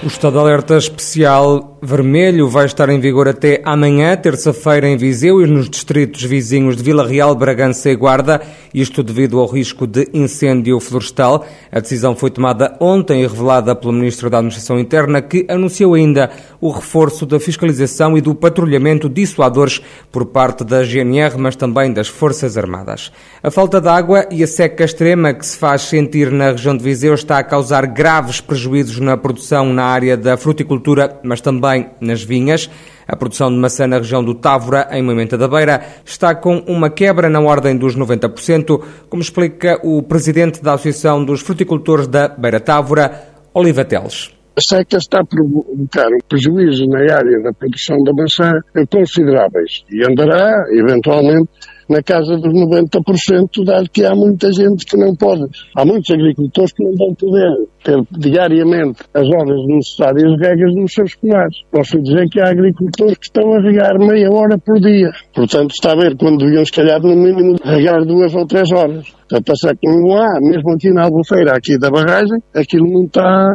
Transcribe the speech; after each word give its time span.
O 0.00 0.06
estado 0.06 0.34
de 0.34 0.38
alerta 0.38 0.76
especial 0.76 1.76
vermelho 1.82 2.48
vai 2.48 2.66
estar 2.66 2.88
em 2.88 3.00
vigor 3.00 3.26
até 3.28 3.60
amanhã, 3.64 4.16
terça-feira, 4.16 4.88
em 4.88 4.96
Viseu 4.96 5.42
e 5.42 5.46
nos 5.46 5.68
distritos 5.68 6.22
vizinhos 6.22 6.76
de 6.76 6.84
Vila 6.84 7.06
Real, 7.06 7.34
Bragança 7.34 7.90
e 7.90 7.96
Guarda, 7.96 8.40
isto 8.72 9.02
devido 9.02 9.40
ao 9.40 9.46
risco 9.46 9.88
de 9.88 10.08
incêndio 10.14 10.78
florestal. 10.78 11.44
A 11.72 11.80
decisão 11.80 12.14
foi 12.14 12.30
tomada 12.30 12.76
ontem 12.80 13.22
e 13.22 13.26
revelada 13.26 13.74
pelo 13.74 13.92
Ministro 13.92 14.30
da 14.30 14.38
Administração 14.38 14.78
Interna, 14.78 15.20
que 15.20 15.44
anunciou 15.48 15.94
ainda 15.94 16.30
o 16.60 16.70
reforço 16.70 17.26
da 17.26 17.40
fiscalização 17.40 18.16
e 18.16 18.20
do 18.20 18.36
patrulhamento 18.36 19.08
dissuadores 19.08 19.80
por 20.12 20.26
parte 20.26 20.64
da 20.64 20.84
GNR, 20.84 21.36
mas 21.38 21.56
também 21.56 21.92
das 21.92 22.06
Forças 22.06 22.56
Armadas. 22.56 23.10
A 23.42 23.50
falta 23.50 23.80
de 23.80 23.88
água 23.88 24.26
e 24.30 24.44
a 24.44 24.46
seca 24.46 24.84
extrema 24.84 25.34
que 25.34 25.46
se 25.46 25.56
faz 25.56 25.82
sentir 25.82 26.30
na 26.30 26.52
região 26.52 26.76
de 26.76 26.84
Viseu 26.84 27.14
está 27.14 27.38
a 27.38 27.44
causar 27.44 27.86
graves 27.86 28.40
prejuízos 28.40 28.98
na 29.00 29.16
produção 29.16 29.72
na 29.72 29.87
área 29.88 30.16
da 30.16 30.36
fruticultura, 30.36 31.18
mas 31.22 31.40
também 31.40 31.90
nas 32.00 32.22
vinhas. 32.22 32.70
A 33.06 33.16
produção 33.16 33.50
de 33.50 33.56
maçã 33.56 33.86
na 33.86 33.98
região 33.98 34.22
do 34.22 34.34
Távora, 34.34 34.88
em 34.92 35.02
Moimenta 35.02 35.38
da 35.38 35.48
Beira, 35.48 35.82
está 36.04 36.34
com 36.34 36.58
uma 36.66 36.90
quebra 36.90 37.28
na 37.30 37.40
ordem 37.40 37.76
dos 37.76 37.96
90%, 37.96 38.82
como 39.08 39.22
explica 39.22 39.80
o 39.82 40.02
presidente 40.02 40.62
da 40.62 40.74
Associação 40.74 41.24
dos 41.24 41.40
Fruticultores 41.40 42.06
da 42.06 42.28
Beira 42.28 42.60
Távora, 42.60 43.28
Oliva 43.54 43.84
Teles. 43.84 44.30
A 44.56 44.60
seca 44.60 44.96
está 44.96 45.20
a 45.20 45.24
provocar 45.24 46.08
um 46.08 46.18
prejuízo 46.28 46.84
na 46.86 46.98
área 46.98 47.40
da 47.42 47.52
produção 47.52 47.96
da 48.02 48.12
maçã 48.12 48.50
consideráveis 48.90 49.84
e 49.88 50.04
andará, 50.04 50.64
eventualmente, 50.72 51.48
na 51.88 52.02
casa 52.02 52.36
dos 52.36 52.52
90%, 52.52 53.64
dado 53.64 53.88
que 53.90 54.04
há 54.04 54.14
muita 54.14 54.52
gente 54.52 54.84
que 54.84 54.96
não 54.96 55.14
pode. 55.14 55.44
Há 55.76 55.84
muitos 55.84 56.10
agricultores 56.10 56.72
que 56.72 56.84
não 56.84 56.94
vão 56.94 57.14
poder 57.14 57.68
ter 57.82 57.96
diariamente 58.18 59.02
as 59.14 59.26
horas 59.26 59.66
necessárias 59.66 60.38
regas 60.38 60.74
nos 60.74 60.92
seus 60.92 61.14
pomares. 61.14 61.56
Posso 61.70 62.00
dizer 62.02 62.28
que 62.28 62.40
há 62.40 62.50
agricultores 62.50 63.16
que 63.18 63.26
estão 63.26 63.52
a 63.54 63.60
regar 63.60 63.98
meia 63.98 64.30
hora 64.30 64.58
por 64.58 64.78
dia. 64.80 65.10
Portanto, 65.34 65.70
está 65.70 65.92
a 65.92 65.96
ver 65.96 66.16
quando 66.16 66.38
deviam, 66.38 66.64
se 66.64 66.72
calhar, 66.72 67.00
no 67.00 67.16
mínimo, 67.16 67.56
regar 67.64 68.04
duas 68.04 68.34
ou 68.34 68.46
três 68.46 68.70
horas. 68.70 69.08
Portanto, 69.28 69.52
a 69.52 69.56
seca 69.56 69.78
não 69.84 70.16
há, 70.16 70.40
mesmo 70.40 70.72
aqui 70.72 70.90
na 70.90 71.04
albufeira, 71.04 71.56
aqui 71.56 71.78
da 71.78 71.90
barragem, 71.90 72.38
aquilo 72.54 72.86
não 72.90 73.04
está 73.04 73.48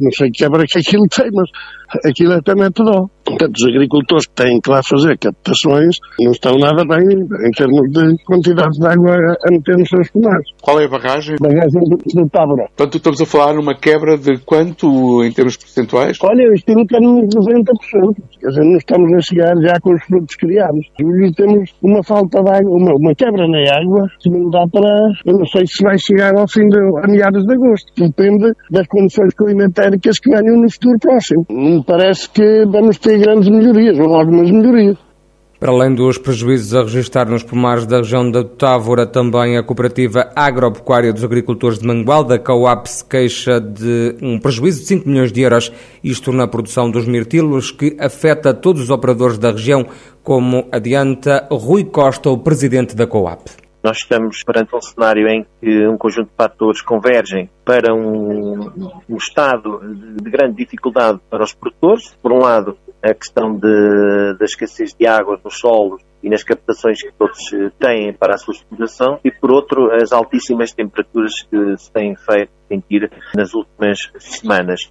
não 0.00 0.10
sei 0.12 0.30
que 0.30 0.44
quebra 0.44 0.64
que 0.66 0.78
aquilo 0.78 1.06
tem, 1.08 1.30
mas 1.32 1.48
aquilo 2.04 2.32
é 2.32 2.36
até 2.36 2.54
metodol. 2.54 3.10
Portanto, 3.24 3.56
os 3.56 3.64
agricultores 3.64 4.26
que 4.26 4.34
têm 4.34 4.60
que 4.60 4.70
lá 4.70 4.82
fazer 4.82 5.16
captações 5.16 5.98
não 6.20 6.32
estão 6.32 6.58
nada 6.58 6.84
bem 6.84 7.06
em 7.08 7.50
termos 7.52 7.90
de 7.90 8.24
quantidade 8.24 8.78
de 8.78 8.86
água 8.86 9.16
a 9.46 9.50
meter 9.50 9.78
nos 9.78 9.88
seus 9.88 10.10
pomares. 10.10 10.48
Qual 10.60 10.80
é 10.80 10.84
a 10.84 10.88
barragem? 10.88 11.36
Barragem 11.40 11.80
do, 11.84 11.96
do 11.96 12.28
Tábora. 12.28 12.66
Portanto, 12.76 12.96
estamos 12.96 13.20
a 13.20 13.26
falar 13.26 13.54
numa 13.54 13.74
quebra 13.74 14.18
de 14.18 14.38
quanto 14.38 15.22
em 15.24 15.32
termos 15.32 15.56
percentuais? 15.56 16.18
Olha, 16.22 16.42
eu 16.42 16.52
estimo 16.52 16.86
que 16.86 16.96
é 16.96 17.00
nos 17.00 17.34
90%. 17.34 18.16
Quer 18.40 18.48
dizer, 18.48 18.64
não 18.64 18.76
estamos 18.76 19.12
a 19.12 19.20
chegar 19.20 19.56
já 19.56 19.80
com 19.80 19.94
os 19.94 20.02
frutos 20.04 20.34
criados. 20.36 20.86
E 20.98 21.32
temos 21.32 21.70
uma 21.82 22.02
falta 22.02 22.42
de 22.42 22.50
água, 22.50 22.76
uma, 22.76 22.94
uma 22.94 23.14
quebra 23.14 23.46
na 23.46 23.58
água 23.78 24.08
que 24.20 24.28
não 24.30 24.50
dá 24.50 24.66
para... 24.66 24.88
Eu 25.24 25.38
não 25.38 25.46
sei 25.46 25.66
se 25.66 25.82
vai 25.82 25.98
chegar 25.98 26.34
ao 26.36 26.48
fim 26.48 26.68
de, 26.68 26.78
a 26.78 27.06
meados 27.06 27.44
de 27.46 27.54
agosto. 27.54 27.92
Depende 27.96 28.52
das 28.70 28.86
condições 28.88 29.32
climatéricas 29.34 30.18
que 30.18 30.30
venham 30.30 30.60
no 30.60 30.70
futuro 30.70 30.98
próximo. 30.98 31.46
Me 31.48 31.81
parece 31.82 32.28
que 32.28 32.64
vamos 32.66 32.98
ter 32.98 33.18
grandes 33.18 33.48
melhorias, 33.48 33.98
ou 33.98 34.14
algumas 34.14 34.50
melhorias. 34.50 34.96
Para 35.62 35.70
além 35.70 35.94
dos 35.94 36.18
prejuízos 36.18 36.74
a 36.74 36.82
registrar 36.82 37.28
nos 37.28 37.44
pomares 37.44 37.86
da 37.86 37.98
região 37.98 38.28
da 38.28 38.42
Távora, 38.42 39.06
também 39.06 39.56
a 39.56 39.62
cooperativa 39.62 40.28
agropecuária 40.34 41.12
dos 41.12 41.22
agricultores 41.22 41.78
de 41.78 41.86
Mangual, 41.86 42.24
da 42.24 42.36
COAP, 42.36 42.86
se 42.88 43.04
queixa 43.04 43.60
de 43.60 44.16
um 44.20 44.40
prejuízo 44.40 44.80
de 44.80 44.86
5 44.86 45.08
milhões 45.08 45.30
de 45.30 45.40
euros, 45.40 45.72
isto 46.02 46.32
na 46.32 46.48
produção 46.48 46.90
dos 46.90 47.06
mirtilos, 47.06 47.70
que 47.70 47.96
afeta 48.00 48.52
todos 48.52 48.82
os 48.82 48.90
operadores 48.90 49.38
da 49.38 49.52
região, 49.52 49.86
como 50.24 50.66
adianta 50.72 51.46
Rui 51.48 51.84
Costa, 51.84 52.28
o 52.28 52.38
presidente 52.38 52.96
da 52.96 53.06
COAP. 53.06 53.61
Nós 53.82 53.98
estamos 53.98 54.44
perante 54.44 54.76
um 54.76 54.80
cenário 54.80 55.26
em 55.28 55.44
que 55.60 55.88
um 55.88 55.98
conjunto 55.98 56.28
de 56.28 56.36
fatores 56.36 56.80
convergem 56.80 57.50
para 57.64 57.92
um, 57.92 59.00
um 59.08 59.16
estado 59.16 59.80
de, 59.80 60.22
de 60.22 60.30
grande 60.30 60.56
dificuldade 60.56 61.20
para 61.28 61.42
os 61.42 61.52
produtores. 61.52 62.16
Por 62.22 62.32
um 62.32 62.38
lado, 62.38 62.78
a 63.02 63.12
questão 63.12 63.52
de, 63.52 64.36
da 64.38 64.44
escassez 64.44 64.94
de 64.94 65.06
água 65.06 65.40
nos 65.44 65.58
solos 65.58 66.00
e 66.22 66.30
nas 66.30 66.44
captações 66.44 67.02
que 67.02 67.12
todos 67.18 67.50
têm 67.80 68.12
para 68.12 68.34
a 68.34 68.38
sua 68.38 68.54
exploração 68.54 69.18
e, 69.24 69.30
por 69.32 69.50
outro, 69.50 69.92
as 69.92 70.12
altíssimas 70.12 70.72
temperaturas 70.72 71.42
que 71.42 71.76
se 71.76 71.90
têm 71.90 72.14
feito 72.14 72.52
sentir 72.68 73.10
nas 73.34 73.52
últimas 73.52 74.10
semanas. 74.18 74.90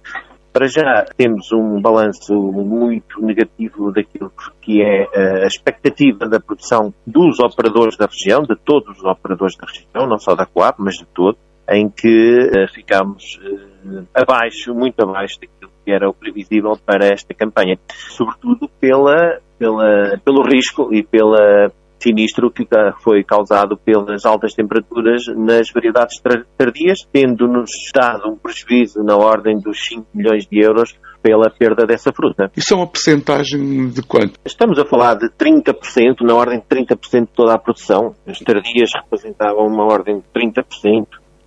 Para 0.52 0.66
já 0.66 1.06
temos 1.16 1.50
um 1.50 1.80
balanço 1.80 2.34
muito 2.34 3.20
negativo 3.22 3.90
daquilo 3.90 4.30
que 4.60 4.82
é 4.82 5.08
eh, 5.14 5.44
a 5.44 5.46
expectativa 5.46 6.28
da 6.28 6.38
produção 6.38 6.92
dos 7.06 7.40
operadores 7.40 7.96
da 7.96 8.06
região, 8.06 8.42
de 8.42 8.54
todos 8.56 8.98
os 8.98 9.04
operadores 9.04 9.56
da 9.56 9.66
região, 9.66 10.06
não 10.06 10.18
só 10.18 10.34
da 10.34 10.44
Coab, 10.44 10.76
mas 10.78 10.96
de 10.96 11.06
todo, 11.06 11.38
em 11.70 11.88
que 11.88 12.38
uh, 12.38 12.72
ficamos 12.74 13.40
uh, 13.42 14.06
abaixo, 14.14 14.74
muito 14.74 15.00
abaixo 15.00 15.40
daquilo 15.40 15.72
que 15.84 15.90
era 15.90 16.08
o 16.08 16.12
previsível 16.14 16.72
para 16.84 17.06
esta 17.06 17.32
campanha. 17.32 17.78
Sobretudo 17.88 18.68
pela, 18.80 19.40
pela, 19.58 20.18
pelo 20.24 20.42
risco 20.42 20.92
e 20.92 21.02
pela 21.02 21.72
sinistro 22.02 22.50
que 22.50 22.66
foi 23.02 23.22
causado 23.22 23.76
pelas 23.76 24.24
altas 24.26 24.54
temperaturas 24.54 25.22
nas 25.36 25.70
variedades 25.70 26.20
tardias, 26.56 27.06
tendo-nos 27.12 27.70
dado 27.94 28.28
um 28.28 28.36
prejuízo 28.36 29.02
na 29.02 29.16
ordem 29.16 29.58
dos 29.58 29.86
5 29.86 30.06
milhões 30.14 30.46
de 30.46 30.60
euros 30.60 30.94
pela 31.22 31.48
perda 31.48 31.86
dessa 31.86 32.12
fruta. 32.12 32.50
Isso 32.56 32.74
é 32.74 32.76
uma 32.76 32.86
percentagem 32.86 33.88
de 33.88 34.02
quanto? 34.02 34.40
Estamos 34.44 34.78
a 34.78 34.84
falar 34.84 35.14
de 35.14 35.28
30%, 35.28 36.22
na 36.22 36.34
ordem 36.34 36.58
de 36.58 36.66
30% 36.66 37.20
de 37.20 37.32
toda 37.32 37.54
a 37.54 37.58
produção. 37.58 38.14
As 38.26 38.38
tardias 38.40 38.90
representavam 38.94 39.66
uma 39.66 39.84
ordem 39.84 40.16
de 40.16 40.24
30%. 40.34 41.06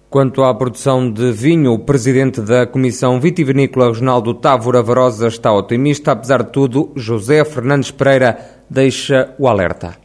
Quanto 0.10 0.44
à 0.44 0.56
produção 0.56 1.12
de 1.12 1.32
vinho, 1.34 1.74
o 1.74 1.80
presidente 1.80 2.40
da 2.40 2.66
Comissão 2.66 3.20
Vitivinícola 3.20 3.88
Regional 3.88 4.22
do 4.22 4.34
Távora 4.34 4.82
Varosa 4.82 5.28
está 5.28 5.52
otimista. 5.52 6.14
Apesar 6.14 6.44
de 6.44 6.54
tudo, 6.54 6.94
José 6.96 7.44
Fernandes 7.44 7.92
Pereira 7.92 8.38
deixa 8.70 9.36
o 9.38 9.46
alerta. 9.46 10.05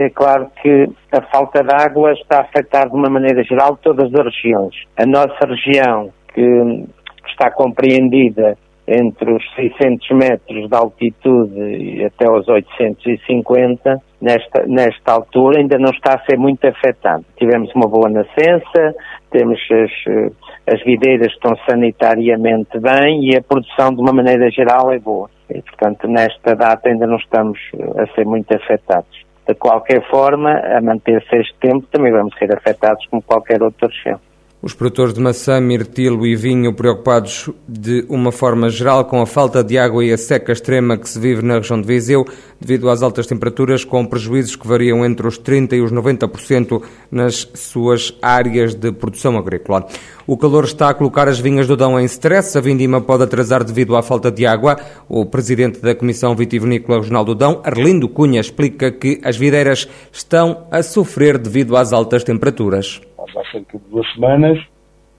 É 0.00 0.08
claro 0.08 0.50
que 0.62 0.88
a 1.12 1.20
falta 1.30 1.62
de 1.62 1.74
água 1.74 2.12
está 2.12 2.38
a 2.38 2.40
afetar 2.40 2.88
de 2.88 2.96
uma 2.96 3.10
maneira 3.10 3.44
geral 3.44 3.76
todas 3.76 4.10
as 4.14 4.24
regiões. 4.24 4.74
A 4.96 5.04
nossa 5.04 5.46
região, 5.46 6.10
que 6.32 6.86
está 7.28 7.50
compreendida 7.50 8.56
entre 8.88 9.30
os 9.30 9.44
600 9.54 10.08
metros 10.12 10.70
de 10.70 10.74
altitude 10.74 11.60
e 11.60 12.02
até 12.02 12.32
os 12.32 12.48
850, 12.48 14.00
nesta, 14.22 14.64
nesta 14.66 15.12
altura 15.12 15.60
ainda 15.60 15.76
não 15.78 15.90
está 15.90 16.14
a 16.14 16.24
ser 16.24 16.38
muito 16.38 16.66
afetada. 16.66 17.22
Tivemos 17.36 17.70
uma 17.74 17.86
boa 17.86 18.08
nascença, 18.08 18.94
temos 19.30 19.60
as, 19.70 20.74
as 20.74 20.82
videiras 20.82 21.30
estão 21.30 21.54
sanitariamente 21.68 22.80
bem 22.80 23.30
e 23.30 23.36
a 23.36 23.42
produção 23.42 23.90
de 23.90 24.00
uma 24.00 24.14
maneira 24.14 24.50
geral 24.50 24.90
é 24.90 24.98
boa. 24.98 25.28
E, 25.50 25.60
portanto, 25.60 26.08
nesta 26.08 26.56
data 26.56 26.88
ainda 26.88 27.06
não 27.06 27.18
estamos 27.18 27.58
a 27.98 28.06
ser 28.14 28.24
muito 28.24 28.50
afetados. 28.56 29.29
De 29.46 29.54
qualquer 29.54 30.08
forma, 30.10 30.50
a 30.50 30.80
manter-se 30.80 31.36
este 31.36 31.54
tempo, 31.60 31.86
também 31.90 32.12
vamos 32.12 32.34
ser 32.38 32.54
afetados 32.54 33.04
como 33.06 33.22
qualquer 33.22 33.62
outra 33.62 33.88
região. 33.88 34.20
Os 34.62 34.74
produtores 34.74 35.14
de 35.14 35.20
maçã, 35.20 35.58
mirtilo 35.58 36.26
e 36.26 36.36
vinho 36.36 36.74
preocupados 36.74 37.48
de 37.66 38.04
uma 38.10 38.30
forma 38.30 38.68
geral 38.68 39.06
com 39.06 39.22
a 39.22 39.26
falta 39.26 39.64
de 39.64 39.78
água 39.78 40.04
e 40.04 40.12
a 40.12 40.18
seca 40.18 40.52
extrema 40.52 40.98
que 40.98 41.08
se 41.08 41.18
vive 41.18 41.42
na 41.42 41.54
região 41.54 41.80
de 41.80 41.86
Viseu, 41.86 42.26
devido 42.60 42.90
às 42.90 43.02
altas 43.02 43.26
temperaturas, 43.26 43.84
com 43.84 44.04
prejuízos 44.04 44.56
que 44.56 44.66
variam 44.66 45.04
entre 45.04 45.26
os 45.26 45.40
30% 45.40 45.72
e 45.72 45.80
os 45.80 45.92
90% 45.92 46.82
nas 47.10 47.50
suas 47.54 48.16
áreas 48.20 48.74
de 48.74 48.92
produção 48.92 49.38
agrícola. 49.38 49.86
O 50.26 50.36
calor 50.36 50.64
está 50.64 50.90
a 50.90 50.94
colocar 50.94 51.28
as 51.28 51.40
vinhas 51.40 51.66
do 51.66 51.76
Dão 51.76 51.98
em 51.98 52.04
stress, 52.04 52.56
a 52.56 52.60
vindima 52.60 53.00
pode 53.00 53.24
atrasar 53.24 53.64
devido 53.64 53.96
à 53.96 54.02
falta 54.02 54.30
de 54.30 54.46
água. 54.46 54.76
O 55.08 55.24
presidente 55.26 55.80
da 55.80 55.94
Comissão 55.94 56.34
Vitivinícola 56.34 56.98
Regional 56.98 57.24
do 57.24 57.34
Dão, 57.34 57.60
Arlindo 57.64 58.08
Cunha, 58.08 58.40
explica 58.40 58.92
que 58.92 59.20
as 59.24 59.36
videiras 59.36 59.88
estão 60.12 60.66
a 60.70 60.82
sofrer 60.82 61.38
devido 61.38 61.76
às 61.76 61.92
altas 61.92 62.22
temperaturas 62.22 63.00
há 63.38 63.52
cerca 63.52 63.78
de 63.78 63.84
duas 63.90 64.12
semanas, 64.12 64.58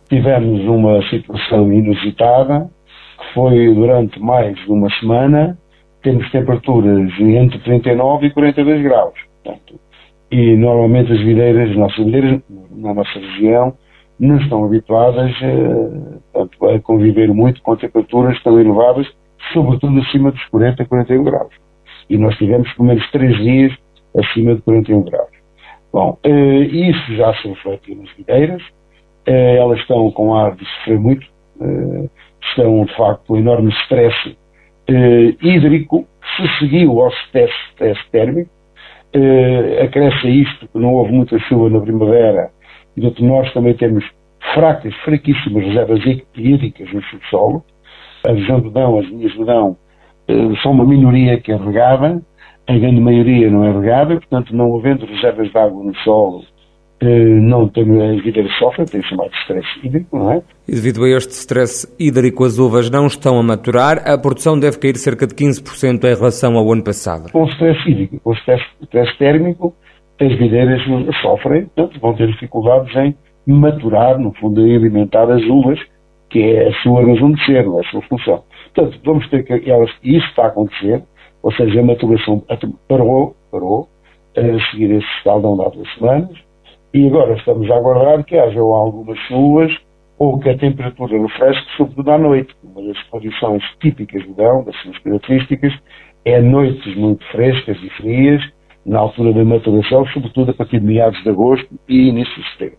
tivemos 0.10 0.62
uma 0.66 1.02
situação 1.10 1.72
inusitada, 1.72 2.70
que 3.18 3.34
foi 3.34 3.74
durante 3.74 4.20
mais 4.20 4.56
de 4.56 4.72
uma 4.72 4.90
semana, 5.00 5.58
temos 6.02 6.30
temperaturas 6.32 7.12
entre 7.20 7.60
39 7.60 8.28
e 8.28 8.32
42 8.32 8.84
graus. 8.84 9.14
Portanto, 9.44 9.80
e 10.32 10.56
normalmente 10.56 11.12
as 11.12 11.20
videiras, 11.20 11.70
as 11.70 11.76
nossas 11.76 12.06
videiras, 12.06 12.42
na 12.72 12.94
nossa 12.94 13.20
região, 13.20 13.74
não 14.20 14.38
estão 14.38 14.64
habituadas 14.64 15.32
eh, 15.42 16.20
portanto, 16.32 16.70
a 16.70 16.80
conviver 16.80 17.28
muito 17.34 17.62
com 17.62 17.76
temperaturas 17.76 18.42
tão 18.44 18.60
elevadas, 18.60 19.08
sobretudo 19.52 20.00
acima 20.00 20.32
dos 20.32 20.44
40 20.46 20.84
e 20.84 20.86
41 20.86 21.24
graus. 21.24 21.54
E 22.10 22.18
nós 22.18 22.36
tivemos 22.38 22.72
pelo 22.74 22.88
menos 22.88 23.12
três 23.12 23.36
dias 23.38 23.74
acima 24.18 24.56
de 24.56 24.62
41 24.62 25.04
graus. 25.04 25.30
Bom, 25.92 26.18
eh, 26.24 26.60
isso 26.60 27.16
já 27.16 27.34
se 27.36 27.50
reflete 27.50 27.94
nas 27.96 28.10
videiras, 28.16 28.64
eh, 29.26 29.58
elas 29.58 29.80
estão 29.80 30.10
com 30.12 30.34
ar 30.34 30.56
de 30.56 30.66
sofrer 30.66 31.00
muito, 31.00 31.28
eh, 31.62 32.10
estão 32.50 32.86
de 32.86 32.96
facto 32.96 33.34
um 33.34 33.38
enorme 33.38 33.72
stress 33.84 34.38
hídrico, 35.42 36.08
se 36.36 36.60
seguiu 36.60 37.00
ao 37.02 37.10
stress, 37.10 37.54
stress 37.72 38.00
térmico, 38.12 38.50
acresce 39.84 40.28
a 40.28 40.30
isto 40.30 40.68
que 40.68 40.78
não 40.78 40.94
houve 40.94 41.12
muita 41.12 41.38
chuva 41.40 41.70
na 41.70 41.82
primavera 41.82 42.50
e 42.96 43.02
portanto 43.02 43.24
nós 43.26 43.54
também 43.54 43.74
temos 43.74 44.04
fracas, 44.54 44.94
fraquíssimas 45.04 45.66
reservas 45.66 46.00
hídricas 46.36 46.92
no 46.94 47.04
subsolo, 47.04 47.64
a 48.26 48.32
região 48.32 48.60
do 48.60 48.70
Dão, 48.70 49.00
as 49.00 49.06
linhas 49.08 49.34
do 49.36 49.46
Dão, 49.46 49.78
são 50.62 50.72
uma 50.72 50.86
minoria 50.86 51.40
que 51.40 51.52
é 51.52 51.58
regada, 51.58 52.22
a 52.68 52.74
grande 52.78 53.02
maioria 53.02 53.50
não 53.50 53.66
é 53.66 53.72
regada, 53.72 54.16
portanto, 54.16 54.56
não 54.56 54.78
havendo 54.78 55.06
reservas 55.06 55.52
de 55.52 55.58
água 55.58 55.84
no 55.84 55.96
solo, 55.98 56.44
eh, 56.44 56.46
não 57.04 57.68
tem, 57.68 57.84
a 57.84 58.22
videiras 58.22 58.52
sofrem, 58.60 58.86
tem 58.86 59.02
chamado 59.04 59.32
stress 59.42 59.68
hídrico, 59.84 60.18
não 60.18 60.32
é? 60.32 60.42
E 60.68 60.74
devido 60.74 61.04
a 61.04 61.10
este 61.10 61.32
stress 61.32 61.88
hídrico, 62.00 62.44
as 62.44 62.60
uvas 62.60 62.90
não 62.90 63.08
estão 63.08 63.40
a 63.40 63.44
maturar, 63.44 64.08
a 64.08 64.18
produção 64.18 64.60
deve 64.60 64.78
cair 64.78 64.96
cerca 64.98 65.26
de 65.26 65.34
15% 65.34 66.04
em 66.04 66.16
relação 66.16 66.56
ao 66.58 66.72
ano 66.72 66.84
passado. 66.84 67.32
Com 67.32 67.44
o 67.44 67.50
stress 67.50 67.90
hídrico, 67.90 68.20
com 68.20 68.30
o 68.30 68.34
stress, 68.34 68.64
stress 68.84 69.18
térmico, 69.18 69.74
as 70.20 70.38
videiras 70.38 70.82
sofrem, 71.22 71.66
portanto, 71.66 72.00
vão 72.00 72.14
ter 72.14 72.28
dificuldades 72.28 72.96
em 72.96 73.16
maturar, 73.48 74.20
no 74.20 74.32
fundo, 74.34 74.66
e 74.66 74.76
alimentar 74.76 75.30
as 75.32 75.42
uvas, 75.44 75.80
que 76.30 76.40
é 76.40 76.68
a 76.68 76.74
sua 76.84 77.04
razão 77.04 77.32
de 77.32 77.46
ser, 77.46 77.66
é 77.66 77.80
a 77.80 77.84
sua 77.90 78.02
função. 78.04 78.44
Portanto, 78.74 79.00
vamos 79.04 79.28
ter 79.30 79.44
que 79.44 79.70
elas, 79.70 79.90
e 80.04 80.18
isso 80.18 80.28
está 80.28 80.44
a 80.44 80.48
acontecer, 80.48 81.04
ou 81.42 81.52
seja, 81.54 81.80
a 81.80 81.84
maturação 81.84 82.44
parou, 82.88 83.36
parou, 83.52 83.90
a 84.38 84.72
seguir 84.72 84.92
esse 84.92 85.08
escaldão 85.18 85.58
de 85.58 85.64
há 85.64 85.70
duas 85.70 85.94
semanas, 85.96 86.51
e 86.94 87.08
agora 87.08 87.34
estamos 87.34 87.70
a 87.72 87.76
aguardar 87.76 88.24
que 88.24 88.38
haja 88.38 88.60
algumas 88.60 89.18
chuvas 89.28 89.72
ou 90.20 90.40
que 90.40 90.50
a 90.50 90.58
temperatura 90.58 91.20
refresque, 91.20 91.66
sobretudo 91.78 92.12
à 92.12 92.18
noite. 92.18 92.54
Uma 92.64 92.82
das 92.84 93.02
condições 93.04 93.64
típicas 93.80 94.24
do 94.26 94.34
verão, 94.34 94.64
das 94.64 94.76
suas 94.82 94.98
características, 95.00 95.74
é 96.26 96.42
noites 96.42 96.96
muito 96.96 97.26
frescas 97.32 97.78
e 97.82 97.90
frias, 97.92 98.42
na 98.86 99.00
altura 99.00 99.34
da 99.34 99.44
maturação, 99.44 100.06
sobretudo 100.08 100.52
a 100.52 100.54
partir 100.54 100.80
de 100.80 100.86
meados 100.86 101.22
de 101.24 101.30
agosto 101.30 101.68
e 101.88 102.10
início 102.10 102.36
de 102.36 102.50
setembro. 102.52 102.78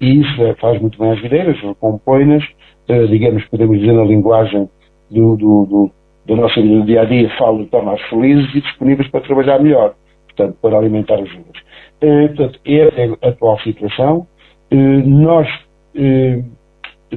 E 0.00 0.20
isso 0.20 0.42
é, 0.42 0.54
faz 0.54 0.80
muito 0.80 0.98
bem 0.98 1.10
as 1.10 1.20
videiras, 1.20 1.58
compõe-nas, 1.78 2.44
eh, 2.88 3.06
digamos, 3.06 3.44
podemos 3.46 3.78
dizer 3.78 3.92
na 3.92 4.04
linguagem 4.04 4.68
do, 5.10 5.36
do, 5.36 5.66
do, 5.66 5.90
da 6.26 6.36
nossa 6.36 6.60
vida 6.60 6.76
do 6.76 6.84
dia 6.84 7.02
a 7.02 7.04
dia, 7.04 7.30
falo 7.36 7.64
de 7.64 7.70
tornar 7.70 7.98
felizes 8.08 8.48
e 8.54 8.60
disponíveis 8.60 9.08
para 9.10 9.20
trabalhar 9.20 9.58
melhor, 9.58 9.94
portanto, 10.26 10.56
para 10.62 10.78
alimentar 10.78 11.20
os 11.20 11.28
juros. 11.28 11.60
Eh, 12.00 12.28
portanto, 12.28 12.60
esta 12.64 13.00
é 13.00 13.10
a 13.22 13.28
atual 13.28 13.58
situação. 13.60 14.26
Eh, 14.70 14.76
nós 14.76 15.46
eh, 15.94 16.42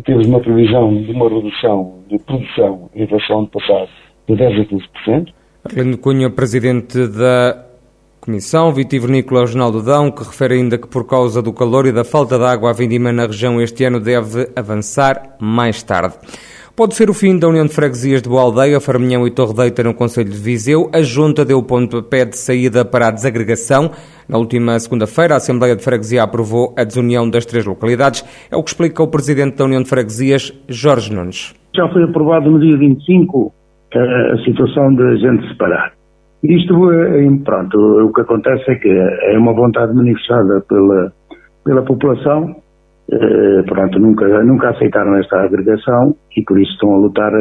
temos 0.04 0.28
uma 0.28 0.40
previsão 0.40 0.94
de 0.94 1.12
uma 1.12 1.30
redução 1.30 2.00
de 2.10 2.20
produção 2.20 2.90
em 2.94 3.06
relação 3.06 3.36
ao 3.36 3.42
ano 3.42 3.50
passado 3.50 3.90
de 4.28 4.36
10 4.36 4.60
a 4.60 4.66
15%. 4.66 5.34
Arlindo 5.66 5.98
Cunha, 5.98 6.30
presidente 6.30 7.08
da 7.08 7.66
Comissão 8.20 8.74
Vitivinícola 8.74 9.42
Regional 9.42 9.72
do 9.72 9.82
Dão, 9.82 10.12
que 10.12 10.24
refere 10.24 10.56
ainda 10.56 10.78
que 10.78 10.88
por 10.88 11.06
causa 11.06 11.42
do 11.42 11.54
calor 11.54 11.86
e 11.86 11.92
da 11.92 12.04
falta 12.04 12.38
de 12.38 12.46
água 12.46 12.70
a 12.70 12.74
vindima 12.74 13.12
na 13.12 13.26
região 13.26 13.62
este 13.62 13.86
ano 13.86 14.00
deve 14.00 14.50
avançar 14.56 15.36
mais 15.40 15.84
tarde. 15.84 16.16
Pode 16.76 16.96
ser 16.96 17.08
o 17.08 17.14
fim 17.14 17.38
da 17.38 17.48
União 17.48 17.68
de 17.68 17.72
Freguesias 17.72 18.20
de 18.20 18.28
Boa 18.28 18.42
Aldeia, 18.42 18.82
Farminhão 18.82 19.28
e 19.28 19.32
Torre 19.32 19.54
Deita 19.54 19.84
no 19.84 19.94
Conselho 19.94 20.32
de 20.32 20.38
Viseu. 20.40 20.90
A 20.92 21.04
Junta 21.04 21.46
deu 21.46 21.62
pontapé 21.62 22.26
de 22.26 22.36
saída 22.36 22.84
para 22.84 23.10
a 23.10 23.12
desagregação. 23.12 23.92
Na 24.28 24.40
última 24.40 24.80
segunda-feira, 24.80 25.36
a 25.36 25.38
Assembleia 25.38 25.76
de 25.76 25.84
Freguesia 25.84 26.24
aprovou 26.24 26.74
a 26.76 26.84
desunião 26.84 27.30
das 27.30 27.46
três 27.46 27.64
localidades. 27.64 28.26
É 28.52 28.58
o 28.58 28.64
que 28.64 28.72
explica 28.72 29.04
o 29.04 29.08
Presidente 29.08 29.56
da 29.56 29.66
União 29.66 29.84
de 29.84 29.88
Freguesias, 29.88 30.52
Jorge 30.68 31.14
Nunes. 31.14 31.54
Já 31.76 31.88
foi 31.90 32.06
aprovado 32.06 32.50
no 32.50 32.60
dia 32.60 32.76
25 32.76 33.54
eh, 33.94 34.32
a 34.34 34.38
situação 34.44 34.96
de 34.96 35.04
a 35.04 35.16
gente 35.18 35.48
separar. 35.50 35.94
Isto, 36.44 36.92
eh, 36.92 37.30
pronto, 37.46 37.78
o 37.78 38.12
que 38.12 38.22
acontece 38.22 38.72
é 38.72 38.76
que 38.78 38.90
é 38.90 39.38
uma 39.38 39.54
vontade 39.54 39.94
manifestada 39.94 40.62
pela, 40.68 41.14
pela 41.64 41.84
população 41.84 42.63
eh, 43.12 43.64
pronto, 43.68 44.00
nunca, 44.00 44.44
nunca 44.44 44.70
aceitaram 44.70 45.16
esta 45.18 45.42
agregação 45.42 46.16
e 46.36 46.42
por 46.44 46.60
isso 46.60 46.72
estão 46.72 46.96
a 46.96 46.98
lutar 46.98 47.32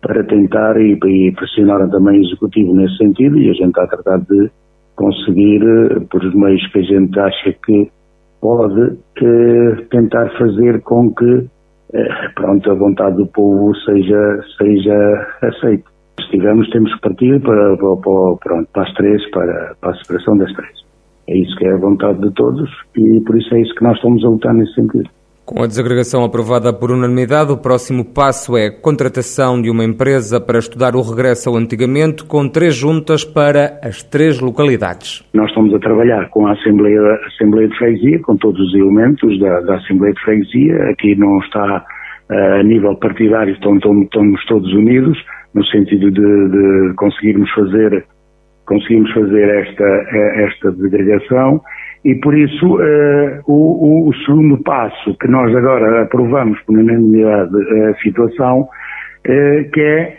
para 0.00 0.24
tentar 0.24 0.80
e, 0.80 0.98
e 1.04 1.32
pressionaram 1.32 1.90
também 1.90 2.20
o 2.20 2.24
Executivo 2.24 2.74
nesse 2.74 2.96
sentido 2.96 3.38
e 3.38 3.50
a 3.50 3.52
gente 3.52 3.68
está 3.68 3.84
a 3.84 3.88
tratar 3.88 4.18
de 4.18 4.50
conseguir, 4.96 5.62
eh, 5.62 6.00
por 6.10 6.24
os 6.24 6.34
meios 6.34 6.66
que 6.72 6.78
a 6.78 6.82
gente 6.82 7.18
acha 7.18 7.52
que 7.64 7.90
pode, 8.40 8.98
eh, 9.22 9.84
tentar 9.90 10.30
fazer 10.38 10.80
com 10.82 11.14
que 11.14 11.48
pronto, 12.36 12.70
a 12.70 12.74
vontade 12.74 13.16
do 13.16 13.26
povo 13.26 13.74
seja, 13.84 14.40
seja 14.56 15.26
aceita. 15.42 15.90
Se 16.20 16.30
tivermos, 16.30 16.70
temos 16.70 16.94
que 16.94 17.00
partir 17.00 17.40
para, 17.40 17.76
para, 17.76 18.36
pronto, 18.40 18.68
para 18.72 18.82
as 18.82 18.94
três, 18.94 19.30
para, 19.30 19.74
para 19.80 19.90
a 19.90 19.94
separação 19.94 20.36
das 20.36 20.52
três. 20.52 20.89
É 21.30 21.36
isso 21.36 21.56
que 21.56 21.64
é 21.64 21.72
a 21.72 21.76
vontade 21.76 22.20
de 22.20 22.34
todos 22.34 22.68
e 22.96 23.20
por 23.20 23.38
isso 23.38 23.54
é 23.54 23.60
isso 23.60 23.72
que 23.76 23.84
nós 23.84 23.94
estamos 23.94 24.24
a 24.24 24.28
lutar 24.28 24.52
nesse 24.52 24.74
sentido. 24.74 25.08
Com 25.46 25.62
a 25.62 25.66
desagregação 25.66 26.24
aprovada 26.24 26.72
por 26.72 26.90
unanimidade, 26.90 27.52
o 27.52 27.56
próximo 27.56 28.04
passo 28.04 28.56
é 28.56 28.66
a 28.66 28.80
contratação 28.80 29.60
de 29.60 29.70
uma 29.70 29.84
empresa 29.84 30.40
para 30.40 30.58
estudar 30.58 30.96
o 30.96 31.02
regresso 31.02 31.48
ao 31.48 31.56
antigamente, 31.56 32.24
com 32.24 32.48
três 32.48 32.74
juntas 32.74 33.24
para 33.24 33.78
as 33.82 34.02
três 34.02 34.40
localidades. 34.40 35.24
Nós 35.32 35.48
estamos 35.48 35.72
a 35.72 35.78
trabalhar 35.78 36.28
com 36.30 36.46
a 36.46 36.52
Assembleia, 36.52 37.00
Assembleia 37.26 37.68
de 37.68 37.78
Freguesia, 37.78 38.20
com 38.22 38.36
todos 38.36 38.60
os 38.60 38.74
elementos 38.74 39.38
da, 39.38 39.60
da 39.60 39.76
Assembleia 39.76 40.14
de 40.14 40.20
Freguesia. 40.20 40.90
Aqui 40.90 41.14
não 41.16 41.38
está 41.38 41.84
uh, 42.30 42.60
a 42.60 42.62
nível 42.62 42.96
partidário, 42.96 43.54
estão, 43.54 43.76
estamos 43.76 44.44
todos 44.46 44.72
unidos, 44.72 45.16
no 45.54 45.64
sentido 45.66 46.10
de, 46.10 46.48
de 46.90 46.94
conseguirmos 46.94 47.50
fazer 47.52 48.04
conseguimos 48.70 49.12
fazer 49.12 49.48
esta, 49.48 49.84
eh, 49.84 50.44
esta 50.44 50.70
desagregação 50.70 51.60
e 52.04 52.14
por 52.14 52.38
isso 52.38 52.76
uh, 52.76 53.42
o, 53.48 54.08
o, 54.08 54.14
segundo 54.24 54.62
passo 54.62 55.12
que 55.18 55.26
nós 55.26 55.54
agora 55.56 56.02
aprovamos 56.02 56.58
por 56.60 56.78
unanimidade 56.78 57.50
a 57.88 57.94
situação, 57.96 58.60
uh, 58.60 59.70
que 59.72 59.80
é 59.80 60.18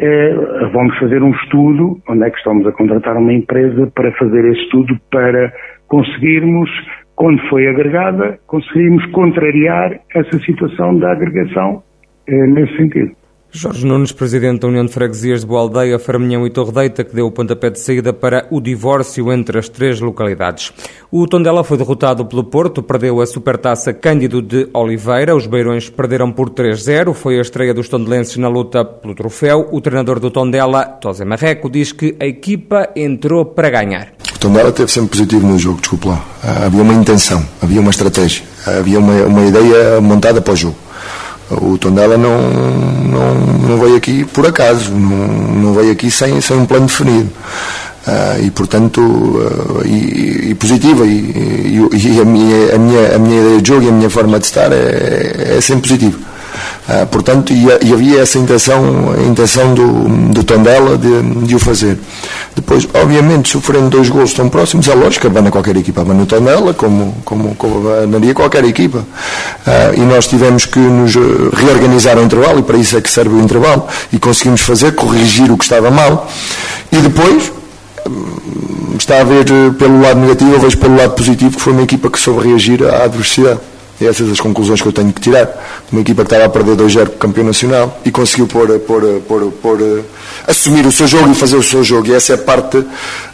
uh, 0.00 0.72
vamos 0.72 0.98
fazer 0.98 1.22
um 1.22 1.30
estudo, 1.30 1.96
onde 2.08 2.24
é 2.24 2.30
que 2.30 2.38
estamos 2.38 2.66
a 2.66 2.72
contratar 2.72 3.16
uma 3.16 3.32
empresa 3.32 3.86
para 3.94 4.10
fazer 4.12 4.44
esse 4.46 4.62
estudo 4.62 4.98
para 5.08 5.52
conseguirmos, 5.86 6.68
quando 7.14 7.40
foi 7.48 7.68
agregada, 7.68 8.40
conseguirmos 8.48 9.06
contrariar 9.12 10.00
essa 10.12 10.38
situação 10.40 10.98
da 10.98 11.12
agregação 11.12 11.84
nesse 12.26 12.76
sentido. 12.76 13.21
Jorge 13.54 13.84
Nunes, 13.84 14.12
presidente 14.12 14.60
da 14.60 14.68
União 14.68 14.86
de 14.86 14.90
Freguesias 14.90 15.42
de 15.42 15.46
Boa 15.46 15.60
Aldeia, 15.60 15.98
Farminhão 15.98 16.46
e 16.46 16.50
Torre 16.50 16.72
Deita, 16.72 17.04
que 17.04 17.14
deu 17.14 17.26
o 17.26 17.30
pontapé 17.30 17.68
de 17.68 17.78
saída 17.78 18.10
para 18.10 18.46
o 18.50 18.62
divórcio 18.62 19.30
entre 19.30 19.58
as 19.58 19.68
três 19.68 20.00
localidades. 20.00 20.72
O 21.10 21.26
Tondela 21.26 21.62
foi 21.62 21.76
derrotado 21.76 22.24
pelo 22.24 22.44
Porto, 22.44 22.82
perdeu 22.82 23.20
a 23.20 23.26
supertaça 23.26 23.92
Cândido 23.92 24.40
de 24.40 24.70
Oliveira, 24.72 25.36
os 25.36 25.46
beirões 25.46 25.90
perderam 25.90 26.32
por 26.32 26.48
3-0, 26.48 27.12
foi 27.12 27.36
a 27.36 27.42
estreia 27.42 27.74
dos 27.74 27.90
tondelenses 27.90 28.38
na 28.38 28.48
luta 28.48 28.86
pelo 28.86 29.14
troféu. 29.14 29.68
O 29.70 29.82
treinador 29.82 30.18
do 30.18 30.30
Tondela, 30.30 30.86
Tosé 30.86 31.26
Marreco, 31.26 31.68
diz 31.68 31.92
que 31.92 32.16
a 32.18 32.24
equipa 32.24 32.88
entrou 32.96 33.44
para 33.44 33.68
ganhar. 33.68 34.14
O 34.34 34.38
Tondela 34.38 34.72
teve 34.72 34.90
sempre 34.90 35.10
positivo 35.10 35.46
no 35.46 35.58
jogo, 35.58 35.78
desculpe 35.78 36.08
lá. 36.08 36.24
Havia 36.64 36.80
uma 36.80 36.94
intenção, 36.94 37.46
havia 37.60 37.82
uma 37.82 37.90
estratégia, 37.90 38.44
havia 38.66 38.98
uma, 38.98 39.12
uma 39.24 39.44
ideia 39.44 40.00
montada 40.00 40.40
para 40.40 40.54
o 40.54 40.56
jogo 40.56 40.76
o 41.60 41.78
Tondela 41.78 42.16
não, 42.16 42.38
não, 42.40 43.34
não 43.68 43.78
veio 43.78 43.96
aqui 43.96 44.24
por 44.24 44.46
acaso, 44.46 44.92
não, 44.92 45.28
não 45.62 45.74
veio 45.74 45.92
aqui 45.92 46.10
sem, 46.10 46.40
sem 46.40 46.56
um 46.56 46.66
plano 46.66 46.86
definido. 46.86 47.30
Uh, 48.04 48.44
e 48.44 48.50
portanto 48.50 49.00
uh, 49.00 49.86
e, 49.86 50.50
e, 50.50 50.54
positiva 50.56 51.06
e, 51.06 51.10
e, 51.10 52.16
e, 52.16 52.20
a, 52.20 52.24
minha, 52.24 52.74
a, 52.74 52.78
minha, 52.78 53.14
a 53.14 53.18
minha 53.20 53.40
ideia 53.40 53.62
de 53.62 53.68
jogo 53.68 53.84
e 53.84 53.88
a 53.88 53.92
minha 53.92 54.10
forma 54.10 54.40
de 54.40 54.46
estar 54.46 54.72
é, 54.72 55.54
é 55.56 55.60
sempre 55.60 55.82
positiva 55.82 56.18
uh, 56.88 57.06
portanto 57.06 57.52
e, 57.52 57.92
havia 57.92 58.20
essa 58.20 58.38
intenção 58.38 59.14
intenção 59.26 59.74
do, 59.74 60.32
do 60.32 60.44
Tondela 60.44 60.96
de, 60.96 61.22
de 61.46 61.54
o 61.54 61.58
fazer. 61.58 61.98
Depois 62.54 62.88
obviamente 62.94 63.48
sofrendo 63.48 63.88
dois 63.88 64.08
gols 64.08 64.32
tão 64.34 64.48
próximos 64.48 64.88
é 64.88 64.94
lógico 64.94 65.22
que 65.22 65.26
abana 65.26 65.50
qualquer 65.50 65.76
equipa 65.76 66.02
abana 66.02 66.22
o 66.22 66.26
Tondela 66.26 66.74
como, 66.74 67.14
como, 67.24 67.54
como 67.54 67.90
abanaria 67.90 68.34
qualquer 68.34 68.64
equipa. 68.64 69.04
E 69.96 70.00
nós 70.00 70.26
tivemos 70.26 70.66
que 70.66 70.78
nos 70.78 71.14
reorganizar 71.54 72.18
o 72.18 72.22
intervalo 72.22 72.58
e 72.58 72.62
para 72.62 72.76
isso 72.76 72.96
é 72.96 73.00
que 73.00 73.10
serve 73.10 73.34
o 73.34 73.40
intervalo 73.40 73.86
e 74.12 74.18
conseguimos 74.18 74.60
fazer, 74.60 74.92
corrigir 74.92 75.50
o 75.50 75.56
que 75.56 75.64
estava 75.64 75.90
mal. 75.90 76.28
E 76.90 76.96
depois 76.96 77.52
está 78.98 79.20
a 79.20 79.24
ver 79.24 79.46
eh, 79.50 79.70
pelo 79.78 80.00
lado 80.00 80.20
negativo, 80.20 80.52
eu 80.52 80.60
vejo 80.60 80.78
pelo 80.78 80.96
lado 80.96 81.12
positivo 81.12 81.56
que 81.56 81.62
foi 81.62 81.72
uma 81.72 81.82
equipa 81.82 82.10
que 82.10 82.18
soube 82.18 82.48
reagir 82.48 82.84
à 82.84 83.04
adversidade. 83.04 83.60
Essas 84.06 84.26
são 84.26 84.32
as 84.32 84.40
conclusões 84.40 84.80
que 84.80 84.88
eu 84.88 84.92
tenho 84.92 85.12
que 85.12 85.20
tirar. 85.20 85.48
Uma 85.90 86.00
equipa 86.00 86.22
que 86.24 86.32
estava 86.32 86.44
a 86.44 86.48
perder 86.48 86.76
2-0 86.76 87.06
com 87.08 87.14
o 87.14 87.18
campeão 87.18 87.44
nacional 87.44 88.00
e 88.04 88.10
conseguiu 88.10 88.46
pôr, 88.46 88.78
pôr, 88.80 89.20
pôr, 89.26 89.52
pôr, 89.52 89.80
eh, 89.80 90.02
assumir 90.46 90.86
o 90.86 90.92
seu 90.92 91.06
jogo 91.06 91.30
e 91.30 91.34
fazer 91.34 91.56
o 91.56 91.62
seu 91.62 91.82
jogo. 91.82 92.08
E 92.08 92.14
essa 92.14 92.34
é 92.34 92.36
parte, 92.36 92.84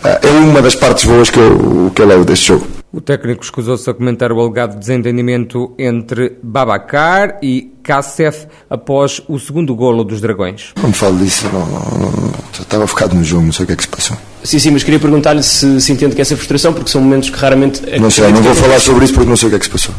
eh, 0.04 0.20
é 0.22 0.30
uma 0.30 0.62
das 0.62 0.74
partes 0.74 1.04
boas 1.04 1.30
que 1.30 1.38
eu, 1.38 1.90
que 1.94 2.02
eu 2.02 2.06
levo 2.06 2.24
deste 2.24 2.48
jogo. 2.48 2.78
O 2.90 3.02
técnico 3.02 3.44
escusou-se 3.44 3.88
a 3.88 3.92
comentar 3.92 4.32
o 4.32 4.40
alegado 4.40 4.78
desentendimento 4.78 5.74
entre 5.78 6.38
Babacar 6.42 7.38
e 7.42 7.70
Kassef 7.82 8.46
após 8.70 9.20
o 9.28 9.38
segundo 9.38 9.74
golo 9.74 10.02
dos 10.02 10.22
Dragões. 10.22 10.72
Não 10.80 10.88
me 10.88 10.94
falo 10.94 11.18
disso, 11.18 11.46
não, 11.52 11.66
não, 11.66 12.10
não, 12.10 12.32
estava 12.58 12.86
focado 12.86 13.14
no 13.14 13.22
jogo, 13.22 13.44
não 13.44 13.52
sei 13.52 13.64
o 13.64 13.66
que 13.66 13.74
é 13.74 13.76
que 13.76 13.82
se 13.82 13.88
passou. 13.90 14.16
Sim, 14.42 14.58
sim, 14.58 14.70
mas 14.70 14.82
queria 14.82 14.98
perguntar-lhe 14.98 15.42
se, 15.42 15.80
se 15.82 15.92
entende 15.92 16.14
que 16.14 16.22
essa 16.22 16.34
frustração, 16.34 16.72
porque 16.72 16.90
são 16.90 17.02
momentos 17.02 17.28
que 17.28 17.36
raramente... 17.36 17.82
Não 18.00 18.10
sei, 18.10 18.32
não 18.32 18.40
vou 18.40 18.54
falar 18.54 18.80
sobre 18.80 19.04
isso 19.04 19.12
porque 19.12 19.28
não 19.28 19.36
sei 19.36 19.48
o 19.48 19.50
que 19.50 19.56
é 19.56 19.58
que 19.58 19.66
se 19.66 19.70
passou. 19.70 19.94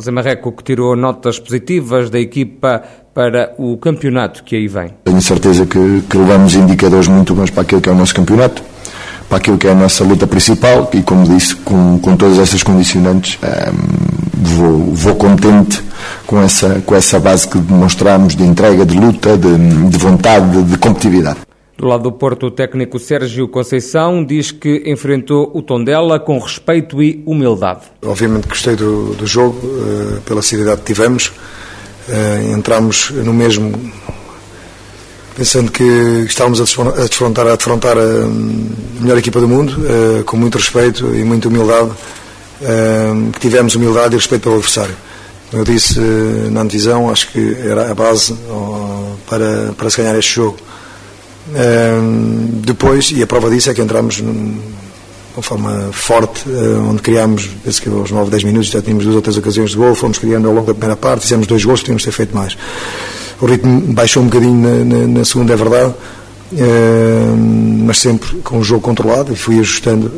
José 0.00 0.10
Marreco 0.10 0.52
que 0.52 0.64
tirou 0.64 0.96
notas 0.96 1.38
positivas 1.38 2.10
da 2.10 2.18
equipa 2.18 2.82
para 3.12 3.54
o 3.58 3.76
campeonato 3.76 4.42
que 4.44 4.56
aí 4.56 4.68
vem. 4.68 4.90
Tenho 5.04 5.22
certeza 5.22 5.66
que, 5.66 6.02
que 6.08 6.16
levamos 6.16 6.54
indicadores 6.54 7.08
muito 7.08 7.34
bons 7.34 7.50
para 7.50 7.62
aquilo 7.62 7.80
que 7.80 7.88
é 7.88 7.92
o 7.92 7.94
nosso 7.94 8.14
campeonato 8.14 8.62
para 9.28 9.38
aquilo 9.38 9.58
que 9.58 9.66
é 9.66 9.72
a 9.72 9.74
nossa 9.74 10.04
luta 10.04 10.26
principal 10.26 10.90
e, 10.92 11.02
como 11.02 11.24
disse, 11.24 11.56
com, 11.56 11.98
com 11.98 12.16
todas 12.16 12.38
essas 12.38 12.62
condicionantes, 12.62 13.38
um, 13.42 13.46
ehm, 13.46 14.14
vou, 14.32 14.94
vou 14.94 15.14
contente 15.16 15.82
com 16.26 16.40
essa, 16.40 16.82
com 16.84 16.94
essa 16.94 17.18
base 17.18 17.48
que 17.48 17.58
demonstramos 17.58 18.36
de 18.36 18.44
entrega, 18.44 18.84
de 18.84 18.98
luta, 18.98 19.36
de, 19.36 19.88
de 19.88 19.98
vontade, 19.98 20.50
de, 20.50 20.62
de 20.70 20.78
competitividade. 20.78 21.38
Do 21.76 21.86
lado 21.86 22.04
do 22.04 22.12
Porto, 22.12 22.46
o 22.46 22.50
técnico 22.50 22.98
Sérgio 22.98 23.48
Conceição 23.48 24.24
diz 24.24 24.52
que 24.52 24.84
enfrentou 24.86 25.50
o 25.52 25.60
Tondela 25.60 26.20
com 26.20 26.38
respeito 26.38 27.02
e 27.02 27.22
humildade. 27.26 27.82
Obviamente 28.04 28.46
gostei 28.46 28.76
do, 28.76 29.14
do 29.14 29.26
jogo, 29.26 29.58
uh, 29.66 30.20
pela 30.22 30.40
seriedade 30.40 30.82
que 30.82 30.86
tivemos. 30.86 31.32
Uh, 32.08 32.54
entramos 32.54 33.10
no 33.10 33.32
mesmo 33.32 33.72
pensando 35.36 35.70
que 35.70 35.82
estávamos 36.26 36.60
a 36.60 36.64
defrontar, 37.02 37.46
a 37.46 37.56
defrontar 37.56 37.98
a 37.98 38.26
melhor 39.00 39.18
equipa 39.18 39.40
do 39.40 39.48
mundo, 39.48 39.74
eh, 39.84 40.22
com 40.22 40.36
muito 40.36 40.58
respeito 40.58 41.14
e 41.14 41.24
muita 41.24 41.48
humildade, 41.48 41.90
eh, 42.62 43.12
que 43.32 43.40
tivemos 43.40 43.74
humildade 43.74 44.14
e 44.14 44.18
respeito 44.18 44.42
pelo 44.42 44.56
adversário. 44.56 44.94
Como 45.50 45.62
eu 45.62 45.66
disse 45.66 45.98
eh, 45.98 46.50
na 46.50 46.60
antevisão, 46.60 47.10
acho 47.10 47.32
que 47.32 47.56
era 47.60 47.90
a 47.90 47.94
base 47.94 48.36
para, 49.28 49.72
para 49.76 49.90
se 49.90 50.00
ganhar 50.00 50.16
este 50.16 50.36
jogo. 50.36 50.56
Depois, 52.62 53.10
e 53.10 53.22
a 53.22 53.26
prova 53.26 53.50
disso 53.50 53.70
é 53.70 53.74
que 53.74 53.82
entramos 53.82 54.16
de 54.16 54.22
uma 54.22 55.42
forma 55.42 55.90
forte, 55.92 56.44
onde 56.88 57.02
criámos, 57.02 57.50
penso 57.64 57.82
que 57.82 57.88
aos 57.88 58.10
9, 58.10 58.30
10 58.30 58.44
minutos 58.44 58.68
já 58.68 58.80
tínhamos 58.80 59.04
duas 59.04 59.16
ou 59.16 59.22
três 59.22 59.36
ocasiões 59.36 59.70
de 59.70 59.76
gol, 59.76 59.94
fomos 59.94 60.18
criando 60.18 60.48
ao 60.48 60.54
longo 60.54 60.66
da 60.66 60.74
primeira 60.74 60.96
parte, 60.96 61.22
fizemos 61.22 61.46
dois 61.46 61.64
gols, 61.64 61.82
tínhamos 61.82 62.04
ter 62.04 62.12
feito 62.12 62.34
mais 62.34 62.56
o 63.40 63.46
ritmo 63.46 63.92
baixou 63.92 64.22
um 64.22 64.26
bocadinho 64.26 64.54
na, 64.54 64.84
na, 64.84 65.06
na 65.06 65.24
segunda, 65.24 65.52
é 65.52 65.56
verdade, 65.56 65.94
mas 67.84 67.98
sempre 67.98 68.38
com 68.38 68.58
o 68.58 68.64
jogo 68.64 68.80
controlado 68.80 69.32
e 69.32 69.36
fui 69.36 69.58
ajustando 69.58 70.10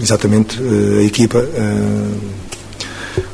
exatamente 0.00 0.60
uh, 0.60 0.98
a 0.98 1.02
equipa, 1.02 1.44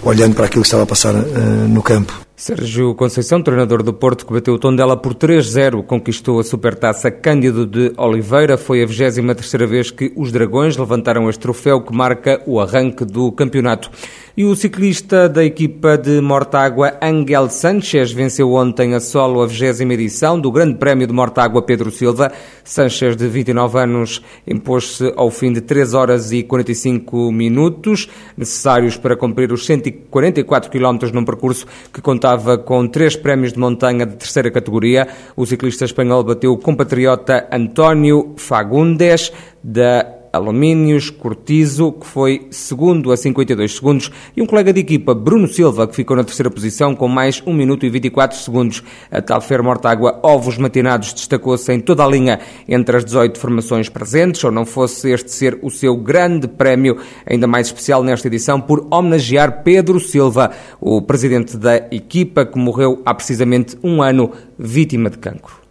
olhando 0.02 0.35
para 0.35 0.47
aquilo 0.47 0.62
que 0.62 0.69
estava 0.69 0.85
a 0.85 0.87
passar 0.87 1.14
no 1.14 1.83
campo. 1.83 2.21
Sérgio 2.42 2.92
Conceição, 2.96 3.40
treinador 3.40 3.84
do 3.84 3.92
Porto, 3.92 4.26
que 4.26 4.32
bateu 4.32 4.54
o 4.54 4.58
tom 4.58 4.75
dela 4.75 4.96
por 4.96 5.14
3-0, 5.14 5.84
conquistou 5.84 6.40
a 6.40 6.42
supertaça 6.42 7.08
Cândido 7.08 7.64
de 7.64 7.92
Oliveira. 7.96 8.58
Foi 8.58 8.82
a 8.82 8.84
23ª 8.84 9.64
vez 9.64 9.92
que 9.92 10.12
os 10.16 10.32
Dragões 10.32 10.76
levantaram 10.76 11.30
este 11.30 11.38
troféu 11.38 11.82
que 11.82 11.94
marca 11.94 12.42
o 12.44 12.58
arranque 12.58 13.04
do 13.04 13.30
campeonato. 13.30 13.92
E 14.34 14.46
o 14.46 14.56
ciclista 14.56 15.28
da 15.28 15.44
equipa 15.44 15.98
de 15.98 16.18
Mortágua, 16.22 16.94
Angel 17.02 17.50
Sanchez, 17.50 18.12
venceu 18.12 18.54
ontem 18.54 18.94
a 18.94 19.00
solo 19.00 19.42
a 19.42 19.46
20 19.46 19.82
edição 19.92 20.40
do 20.40 20.50
Grande 20.50 20.78
Prémio 20.78 21.06
de 21.06 21.12
Mortágua 21.12 21.60
Pedro 21.60 21.90
Silva. 21.90 22.32
Sanchez, 22.64 23.14
de 23.14 23.28
29 23.28 23.78
anos, 23.78 24.22
impôs-se 24.46 25.12
ao 25.16 25.30
fim 25.30 25.52
de 25.52 25.60
3 25.60 25.92
horas 25.92 26.32
e 26.32 26.42
45 26.42 27.30
minutos, 27.30 28.08
necessários 28.34 28.96
para 28.96 29.16
cumprir 29.16 29.52
os 29.52 29.66
144 29.66 30.70
km 30.70 31.12
num 31.12 31.26
percurso 31.26 31.66
que 31.92 32.00
contava 32.00 32.56
com 32.56 32.88
três 32.88 33.14
prémios 33.14 33.52
de 33.52 33.58
montanha 33.58 34.06
de 34.06 34.16
terceira 34.16 34.50
categoria. 34.50 35.08
O 35.36 35.44
ciclista 35.44 35.84
espanhol 35.84 36.24
bateu 36.24 36.52
o 36.52 36.58
compatriota 36.58 37.46
António 37.52 38.32
Fagundes, 38.38 39.30
da 39.62 40.22
Alumínios, 40.32 41.10
Cortizo, 41.10 41.92
que 41.92 42.06
foi 42.06 42.46
segundo 42.50 43.12
a 43.12 43.16
52 43.16 43.74
segundos, 43.74 44.10
e 44.36 44.40
um 44.40 44.46
colega 44.46 44.72
de 44.72 44.80
equipa, 44.80 45.14
Bruno 45.14 45.46
Silva, 45.46 45.86
que 45.86 45.94
ficou 45.94 46.16
na 46.16 46.24
terceira 46.24 46.50
posição 46.50 46.94
com 46.94 47.06
mais 47.06 47.42
1 47.46 47.52
minuto 47.52 47.84
e 47.84 47.90
24 47.90 48.38
segundos. 48.38 48.82
A 49.10 49.20
Talfer 49.20 49.62
Mortágua 49.62 50.18
Ovos 50.22 50.56
Matinados 50.56 51.12
destacou-se 51.12 51.72
em 51.72 51.80
toda 51.80 52.04
a 52.04 52.08
linha 52.08 52.40
entre 52.68 52.96
as 52.96 53.04
18 53.04 53.38
formações 53.38 53.88
presentes, 53.88 54.42
ou 54.44 54.50
não 54.50 54.64
fosse 54.64 55.10
este 55.10 55.30
ser 55.30 55.58
o 55.62 55.70
seu 55.70 55.96
grande 55.96 56.48
prémio, 56.48 56.98
ainda 57.26 57.46
mais 57.46 57.66
especial 57.66 58.02
nesta 58.02 58.26
edição, 58.26 58.60
por 58.60 58.86
homenagear 58.90 59.62
Pedro 59.62 60.00
Silva, 60.00 60.50
o 60.80 61.02
presidente 61.02 61.56
da 61.56 61.76
equipa 61.90 62.46
que 62.46 62.58
morreu 62.58 63.02
há 63.04 63.14
precisamente 63.14 63.76
um 63.82 64.02
ano 64.02 64.32
vítima 64.58 65.10
de 65.10 65.18
cancro. 65.18 65.62